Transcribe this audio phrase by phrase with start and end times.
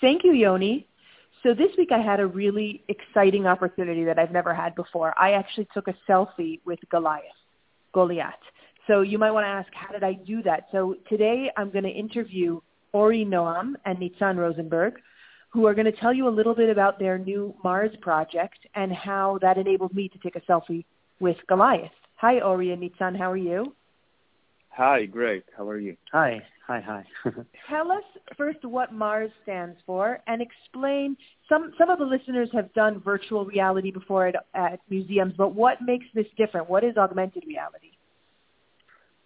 [0.00, 0.86] Thank you, Yoni.
[1.42, 5.14] So this week I had a really exciting opportunity that I've never had before.
[5.18, 7.24] I actually took a selfie with Goliath,
[7.92, 8.34] Goliath.
[8.86, 10.68] So you might want to ask, how did I do that?
[10.72, 12.60] So today I'm going to interview
[12.92, 14.94] Ori Noam and Nitzan Rosenberg,
[15.50, 18.92] who are going to tell you a little bit about their new Mars project and
[18.92, 20.84] how that enabled me to take a selfie
[21.20, 21.90] with Goliath.
[22.16, 23.16] Hi, Ori and Nitzan.
[23.16, 23.74] How are you?
[24.78, 25.42] Hi, great.
[25.56, 25.96] How are you?
[26.12, 27.04] Hi, hi, hi.
[27.68, 28.04] Tell us
[28.36, 31.16] first what Mars stands for and explain.
[31.48, 35.82] Some some of the listeners have done virtual reality before at, at museums, but what
[35.82, 36.70] makes this different?
[36.70, 37.90] What is augmented reality?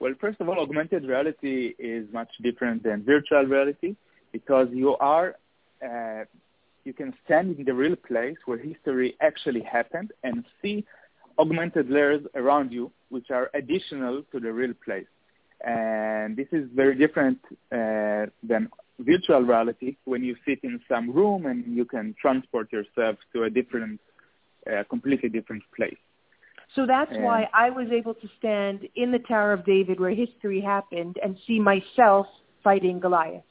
[0.00, 3.96] Well, first of all, augmented reality is much different than virtual reality
[4.32, 5.36] because you are
[5.86, 6.24] uh,
[6.84, 10.86] you can stand in the real place where history actually happened and see
[11.38, 15.04] augmented layers around you, which are additional to the real place.
[15.64, 17.38] And this is very different
[17.72, 18.68] uh, than
[18.98, 23.50] virtual reality when you sit in some room and you can transport yourself to a
[23.50, 24.00] different,
[24.70, 25.96] uh, completely different place.
[26.74, 30.14] So that's and, why I was able to stand in the Tower of David where
[30.14, 32.26] history happened and see myself
[32.62, 33.44] fighting Goliath.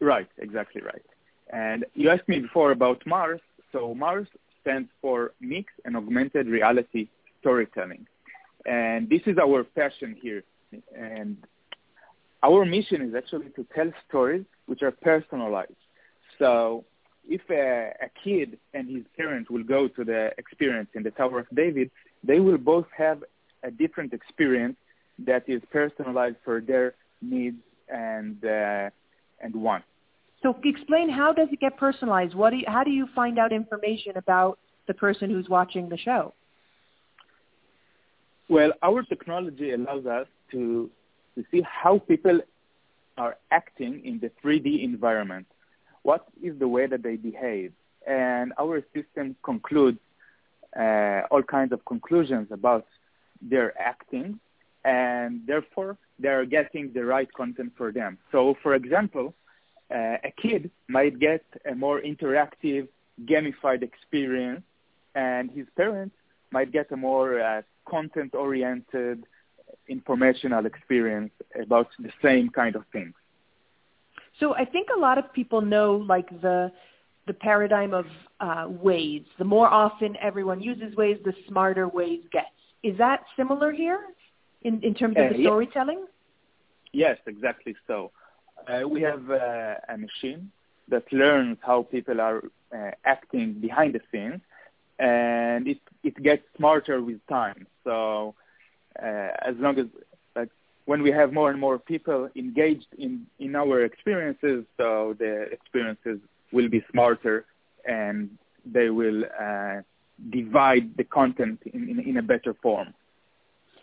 [0.00, 1.04] Right, exactly right.
[1.52, 3.40] And you asked me before about Mars.
[3.72, 4.26] So Mars
[4.62, 7.08] stands for mixed and augmented reality
[7.40, 8.06] storytelling.
[8.66, 10.42] And this is our passion here
[10.96, 11.36] and
[12.42, 15.72] our mission is actually to tell stories which are personalized.
[16.38, 16.84] So
[17.28, 21.40] if a, a kid and his parent will go to the experience in the Tower
[21.40, 21.90] of David,
[22.24, 23.22] they will both have
[23.62, 24.76] a different experience
[25.26, 28.88] that is personalized for their needs and uh,
[29.42, 29.86] and wants.
[30.42, 32.34] So explain how does it get personalized?
[32.34, 35.98] What do you, how do you find out information about the person who's watching the
[35.98, 36.32] show?
[38.50, 40.90] Well, our technology allows us to,
[41.36, 42.40] to see how people
[43.16, 45.46] are acting in the 3D environment.
[46.02, 47.72] What is the way that they behave?
[48.08, 50.00] And our system concludes
[50.76, 52.86] uh, all kinds of conclusions about
[53.40, 54.40] their acting,
[54.84, 58.18] and therefore they are getting the right content for them.
[58.32, 59.32] So, for example,
[59.94, 62.88] uh, a kid might get a more interactive,
[63.26, 64.64] gamified experience,
[65.14, 66.16] and his parents
[66.50, 69.24] might get a more uh, content-oriented,
[69.88, 73.14] informational experience about the same kind of things.
[74.38, 76.72] So I think a lot of people know like the
[77.26, 78.06] the paradigm of
[78.40, 79.26] uh, Waze.
[79.38, 82.46] The more often everyone uses Waze, the smarter Waze gets.
[82.82, 84.00] Is that similar here
[84.62, 86.06] in, in terms of uh, the storytelling?
[86.92, 88.10] Yes, exactly so.
[88.68, 90.50] Uh, we have uh, a machine
[90.88, 92.42] that learns how people are
[92.74, 94.40] uh, acting behind the scenes,
[95.00, 97.66] and it, it gets smarter with time.
[97.84, 98.34] So
[99.02, 99.86] uh, as long as
[100.36, 100.50] like
[100.84, 106.18] when we have more and more people engaged in in our experiences, so the experiences
[106.52, 107.46] will be smarter
[107.86, 108.30] and
[108.66, 109.76] they will uh,
[110.28, 112.92] divide the content in, in, in, a better form.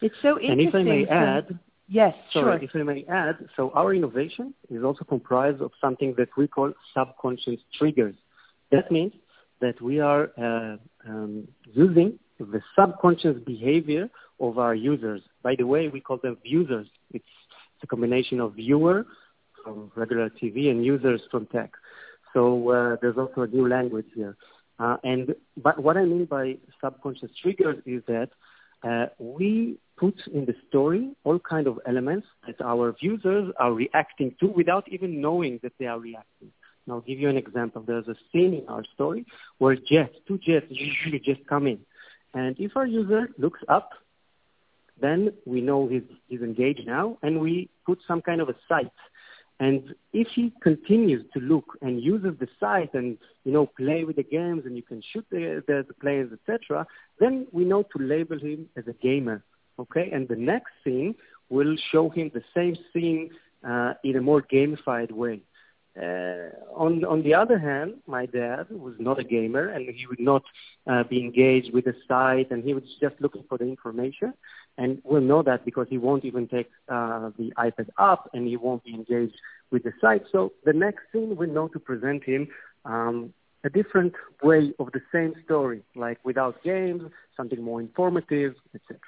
[0.00, 0.50] It's so interesting.
[0.50, 1.58] And if I may add,
[1.88, 2.82] yes, sorry, sure.
[2.82, 6.72] if I may add, so our innovation is also comprised of something that we call
[6.94, 8.14] subconscious triggers.
[8.70, 9.12] That means
[9.62, 10.76] that we are uh,
[11.08, 15.22] um, using the subconscious behavior of our users.
[15.42, 16.88] By the way, we call them users.
[17.12, 17.24] It's,
[17.74, 19.06] it's a combination of viewer
[19.64, 21.70] from regular TV and users from tech.
[22.34, 24.36] So uh, there's also a new language here.
[24.78, 28.30] Uh, and but what I mean by subconscious triggers is that
[28.82, 34.34] uh, we put in the story all kind of elements that our users are reacting
[34.40, 36.50] to without even knowing that they are reacting.
[36.86, 37.82] And I'll give you an example.
[37.86, 39.26] There's a scene in our story
[39.58, 41.80] where jets, two jets usually just come in.
[42.34, 43.90] And if our user looks up,
[45.00, 48.92] then we know he's, he's engaged now, and we put some kind of a sight.
[49.60, 54.16] And if he continues to look and uses the sight and you know play with
[54.16, 56.86] the games and you can shoot the, the, the players, etc.,
[57.20, 59.44] then we know to label him as a gamer.
[59.78, 61.14] Okay, and the next scene
[61.48, 63.30] will show him the same scene
[63.66, 65.42] uh, in a more gamified way.
[65.94, 70.20] Uh, on on the other hand, my dad was not a gamer, and he would
[70.20, 70.42] not
[70.90, 74.32] uh, be engaged with the sight, and he was just looking for the information.
[74.78, 78.56] And we'll know that because he won't even take uh, the iPad up, and he
[78.56, 79.36] won't be engaged
[79.70, 80.22] with the sight.
[80.32, 82.48] So the next thing we know to present him
[82.86, 83.34] um,
[83.64, 87.02] a different way of the same story, like without games,
[87.36, 88.98] something more informative, etc.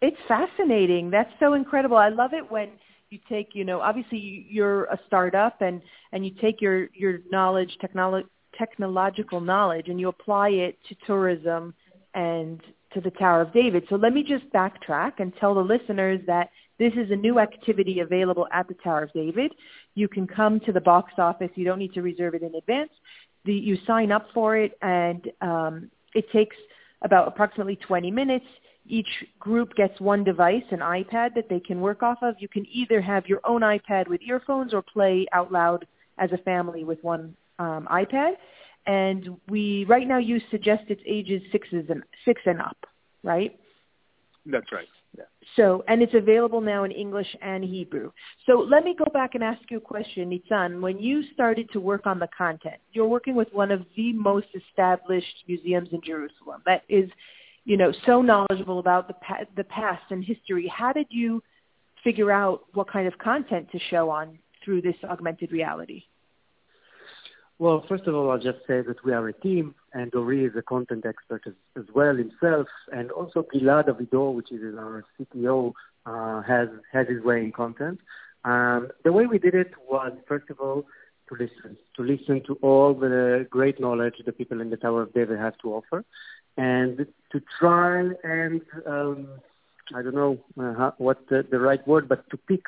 [0.00, 1.10] It's fascinating.
[1.10, 1.96] That's so incredible.
[1.96, 2.70] I love it when
[3.12, 5.80] you take, you know, obviously you're a startup and,
[6.12, 8.24] and you take your, your knowledge, technolo-
[8.58, 11.74] technological knowledge, and you apply it to tourism
[12.14, 12.60] and
[12.94, 13.84] to the Tower of David.
[13.88, 18.00] So let me just backtrack and tell the listeners that this is a new activity
[18.00, 19.52] available at the Tower of David.
[19.94, 21.50] You can come to the box office.
[21.54, 22.90] You don't need to reserve it in advance.
[23.44, 26.56] The, you sign up for it, and um, it takes
[27.02, 28.46] about approximately 20 minutes.
[28.92, 32.34] Each group gets one device, an iPad that they can work off of.
[32.38, 35.86] You can either have your own iPad with earphones or play out loud
[36.18, 38.32] as a family with one um, iPad.
[38.84, 42.76] And we right now use suggested ages sixes and six and up,
[43.22, 43.58] right?
[44.44, 44.88] That's right.
[45.16, 45.24] Yeah.
[45.56, 48.12] So, and it's available now in English and Hebrew.
[48.46, 50.82] So let me go back and ask you a question, Nitzan.
[50.82, 54.48] When you started to work on the content, you're working with one of the most
[54.54, 57.08] established museums in Jerusalem that is,
[57.64, 60.72] you know, so knowledgeable about the, pa- the past and history.
[60.74, 61.42] How did you
[62.02, 66.04] figure out what kind of content to show on through this augmented reality?
[67.58, 70.52] Well, first of all, I'll just say that we are a team, and Ori is
[70.56, 75.72] a content expert as, as well himself, and also Gilad Avidor, which is our CTO,
[76.04, 78.00] uh, has has his way in content.
[78.44, 80.86] Um, the way we did it was, first of all,
[81.28, 85.14] to listen, to listen to all the great knowledge the people in the Tower of
[85.14, 86.04] David have to offer,
[86.56, 89.28] and to try and um,
[89.94, 92.64] I don't know uh, what the, the right word, but to pick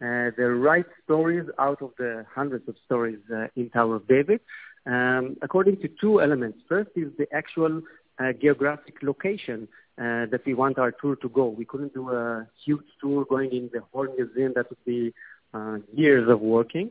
[0.00, 4.40] uh, the right stories out of the hundreds of stories uh, in Tower of David,
[4.84, 6.58] um, according to two elements.
[6.68, 7.82] First is the actual
[8.18, 9.68] uh, geographic location
[9.98, 11.46] uh, that we want our tour to go.
[11.46, 14.52] We couldn't do a huge tour going in the whole museum.
[14.54, 15.14] That would be
[15.54, 16.90] uh, years of working.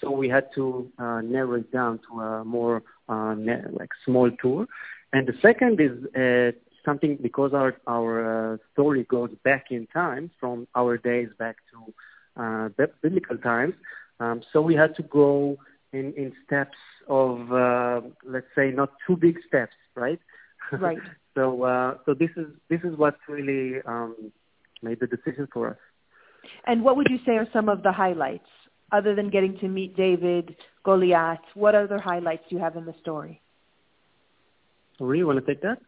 [0.00, 4.66] So we had to narrow it down to a more uh, like small tour.
[5.14, 10.24] And the second is uh, something because our our uh, story goes back in time
[10.40, 11.78] from our days back to
[12.42, 12.68] uh,
[13.00, 13.74] biblical times.
[14.18, 15.56] Um, so we had to go
[15.92, 16.78] in, in steps
[17.08, 20.18] of, uh, let's say, not too big steps, right?
[20.72, 20.98] Right.
[21.36, 24.32] so uh, so this is this is what really um,
[24.82, 25.82] made the decision for us.
[26.66, 28.50] And what would you say are some of the highlights,
[28.90, 31.46] other than getting to meet David, Goliath?
[31.54, 33.40] What other highlights do you have in the story?
[35.00, 35.78] Ori, you want to take that?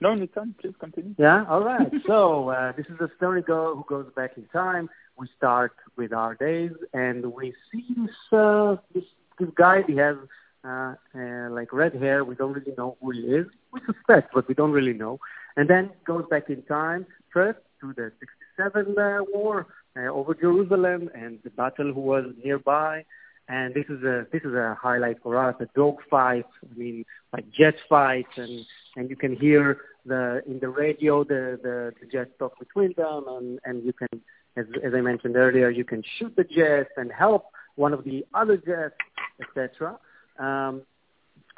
[0.00, 1.14] No, Nitzan, please continue.
[1.18, 1.90] Yeah, all right.
[2.06, 4.88] so uh, this is a story go, who goes back in time
[5.18, 9.04] we start with our days, and we see this uh, this,
[9.38, 9.82] this guy.
[9.86, 10.16] He has
[10.64, 12.24] uh, uh, like red hair.
[12.24, 13.46] We don't really know who he is.
[13.72, 15.18] We suspect, but we don't really know.
[15.56, 18.12] And then goes back in time first to the
[18.56, 23.04] 67 uh, war uh, over Jerusalem and the battle who was nearby.
[23.48, 25.54] And this is a this is a highlight for us.
[25.60, 26.46] A dog fight.
[26.62, 28.64] I mean, like jet fights, and
[28.96, 33.24] and you can hear the in the radio the the, the jets talk between them,
[33.28, 34.20] and and you can
[34.58, 37.44] as, as I mentioned earlier, you can shoot the jets and help
[37.76, 38.96] one of the other jets,
[39.40, 39.98] etc.
[40.38, 40.82] Um,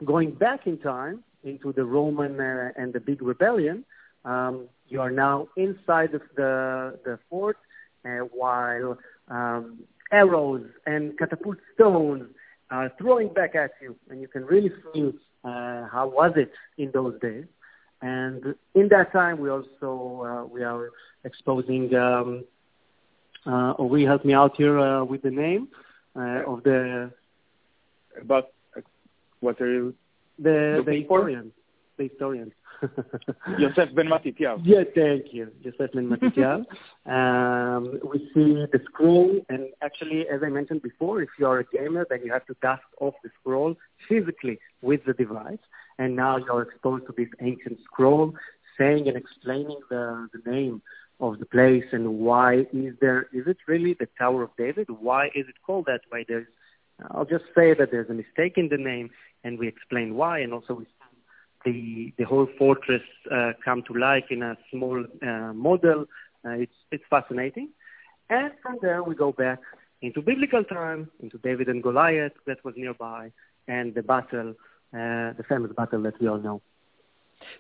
[0.05, 3.85] going back in time into the Roman uh, and the big rebellion,
[4.25, 7.57] um, you are now inside of the, the fort
[8.05, 8.99] uh, while
[9.29, 9.79] um,
[10.13, 12.25] arrows and catapult stones
[12.71, 15.13] are throwing back at you, and you can really feel
[15.45, 17.45] uh, how was it in those days.
[18.03, 20.91] And in that time, we also uh, we are
[21.25, 22.45] exposing um,
[23.47, 25.69] uh, Ori help me out here uh, with the name
[26.17, 27.11] uh, of the.
[28.25, 28.53] But
[29.41, 29.95] what are you?
[30.39, 31.53] The the historian.
[31.99, 32.53] The historian.
[33.59, 34.61] Yosef Ben Matityahu.
[34.65, 36.65] Yeah, thank you, Yosef Ben Matityahu.
[37.07, 41.65] um, we see the scroll, and actually, as I mentioned before, if you are a
[41.65, 43.77] gamer, then you have to dust off the scroll
[44.09, 45.59] physically with the device,
[45.99, 48.35] and now you're exposed to this ancient scroll,
[48.79, 50.83] saying and explaining the, the name
[51.21, 54.89] of the place and why is there is it really the Tower of David?
[54.89, 56.25] Why is it called that way?
[56.27, 56.47] There's
[57.11, 59.11] I'll just say that there's a mistake in the name
[59.45, 60.87] and we explain why and also we
[61.65, 66.07] the the whole fortress uh, come to life in a small uh, model.
[66.45, 67.69] Uh, it's it's fascinating,
[68.29, 69.61] and from there we go back
[70.03, 73.31] into biblical time, into David and Goliath that was nearby,
[73.69, 74.51] and the battle,
[74.95, 76.63] uh, the famous battle that we all know.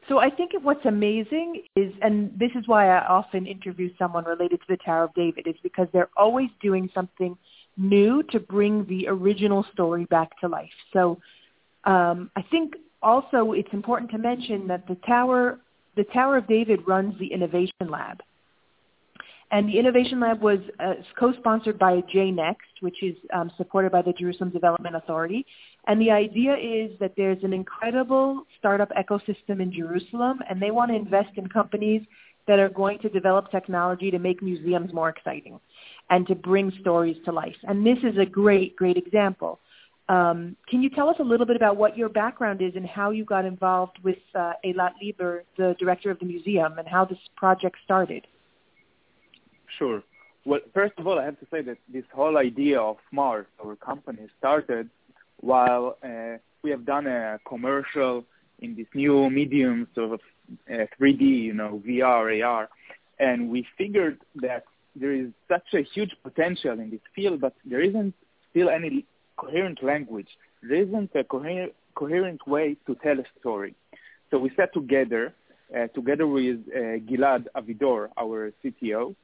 [0.09, 4.61] So I think what's amazing is, and this is why I often interview someone related
[4.61, 7.37] to the Tower of David, is because they're always doing something
[7.77, 10.73] new to bring the original story back to life.
[10.93, 11.19] So
[11.85, 15.59] um, I think also it's important to mention that the Tower,
[15.97, 18.23] the Tower of David runs the Innovation Lab.
[19.53, 24.13] And the Innovation Lab was uh, co-sponsored by JNext, which is um, supported by the
[24.13, 25.45] Jerusalem Development Authority.
[25.89, 30.93] And the idea is that there's an incredible startup ecosystem in Jerusalem, and they want
[30.93, 32.03] to invest in companies
[32.47, 35.59] that are going to develop technology to make museums more exciting
[36.11, 37.57] and to bring stories to life.
[37.65, 39.59] And this is a great, great example.
[40.11, 43.13] Um, can you tell us a little bit about what your background is and how
[43.13, 47.19] you got involved with uh, Eilat Lieber, the director of the museum, and how this
[47.37, 48.27] project started?
[49.79, 50.03] Sure.
[50.45, 53.77] well, first of all, I have to say that this whole idea of Mars, our
[53.77, 54.91] company, started
[55.37, 58.25] while uh, we have done a commercial
[58.59, 60.21] in this new medium sort of
[60.69, 62.69] uh, 3D, you know, VR, AR,
[63.21, 64.65] and we figured that
[64.97, 68.13] there is such a huge potential in this field, but there isn't
[68.51, 69.07] still any
[69.41, 70.29] coherent language.
[70.63, 73.75] There isn't a coherent, coherent way to tell a story.
[74.31, 75.35] So we sat together,
[75.75, 76.79] uh, together with uh,
[77.09, 79.15] Gilad Avidor, our CTO,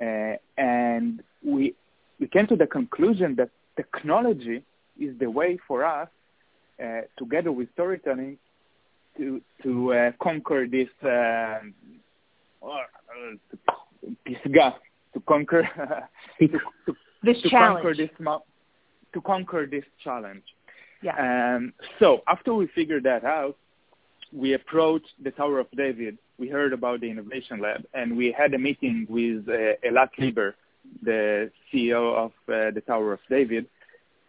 [0.00, 1.74] uh, and we
[2.20, 4.62] we came to the conclusion that technology
[4.98, 6.08] is the way for us,
[6.82, 8.38] uh, together with storytelling,
[9.16, 11.58] to to uh, conquer this uh,
[14.26, 14.74] pisga,
[15.14, 15.62] to conquer
[16.38, 17.82] to, to, this to challenge.
[17.82, 18.10] conquer this
[19.12, 20.42] to conquer this challenge.
[21.02, 21.16] Yeah.
[21.56, 23.56] Um, so after we figured that out,
[24.32, 26.18] we approached the Tower of David.
[26.38, 30.54] We heard about the Innovation Lab, and we had a meeting with uh, Eilat Lieber,
[31.02, 33.66] the CEO of uh, the Tower of David,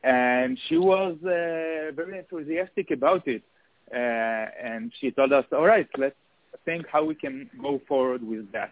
[0.04, 3.44] and she was uh, very enthusiastic about it.
[3.94, 6.16] Uh, and she told us, all right, let's
[6.66, 8.72] think how we can go forward with that.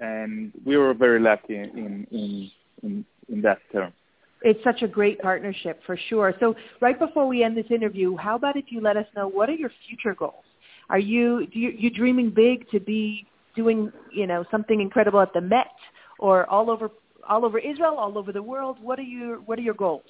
[0.00, 2.50] And we were very lucky in, in,
[2.82, 3.92] in, in that term.
[4.42, 6.34] It's such a great partnership for sure.
[6.38, 9.48] So right before we end this interview, how about if you let us know what
[9.48, 10.44] are your future goals?
[10.90, 13.26] Are you do you you dreaming big to be
[13.56, 15.74] doing you know something incredible at the Met
[16.18, 16.90] or all over
[17.28, 18.78] all over Israel, all over the world?
[18.80, 20.04] What are your what are your goals?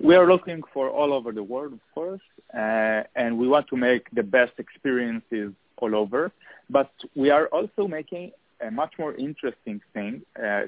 [0.00, 2.20] We are looking for all over the world, of course,
[2.54, 6.30] uh, and we want to make the best experiences all over.
[6.70, 8.30] But we are also making
[8.66, 10.62] a much more interesting thing, uh,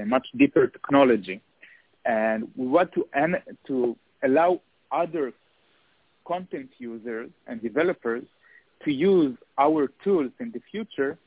[0.00, 1.40] a much deeper technology,
[2.04, 3.06] and we want to
[3.66, 5.32] to allow other
[6.26, 8.24] content users and developers
[8.84, 11.18] to use our tools in the future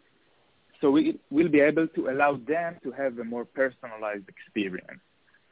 [0.81, 4.99] so we will be able to allow them to have a more personalized experience.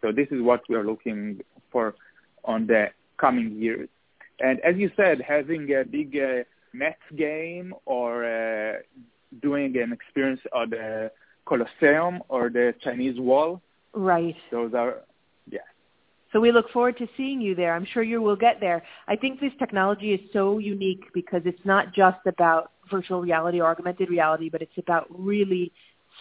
[0.02, 1.96] So this is what we are looking for
[2.44, 2.88] on the
[3.18, 3.90] coming years.
[4.40, 8.74] And as you said, having a big uh, Mets game or uh,
[9.42, 11.12] doing an experience at the
[11.46, 13.62] Colosseum or the Chinese Wall.
[13.94, 14.36] Right.
[14.52, 14.98] Those are.
[16.34, 17.76] So we look forward to seeing you there.
[17.76, 18.84] I'm sure you will get there.
[19.08, 23.70] I think this technology is so unique because it's not just about virtual reality or
[23.70, 25.72] augmented reality, but it's about really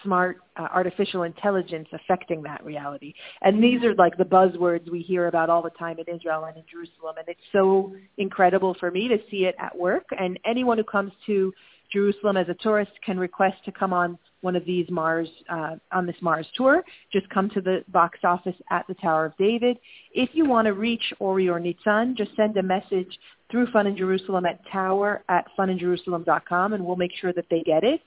[0.02, 3.14] smart uh, artificial intelligence affecting that reality.
[3.40, 6.56] And these are like the buzzwords we hear about all the time in Israel and
[6.56, 7.16] in Jerusalem.
[7.18, 10.04] And it's so incredible for me to see it at work.
[10.18, 11.52] And anyone who comes to
[11.92, 16.06] Jerusalem as a tourist can request to come on one of these Mars uh, on
[16.06, 16.82] this Mars tour.
[17.12, 19.78] Just come to the box office at the Tower of David.
[20.12, 23.18] If you want to reach Ori or Nitzan, just send a message
[23.50, 27.84] through Fun in Jerusalem at tower at funinjerusalem.com, and we'll make sure that they get
[27.84, 28.00] it.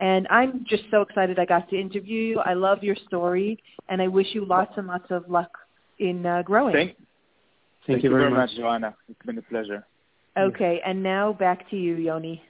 [0.00, 2.38] And I'm just so excited I got to interview you.
[2.40, 5.50] I love your story, and I wish you lots and lots of luck
[5.98, 6.74] in uh, growing.
[6.74, 7.06] Thank, thank,
[7.86, 8.94] thank you very much, much, Joanna.
[9.08, 9.84] It's been a pleasure.
[10.36, 12.42] Okay, and now back to you, Yoni.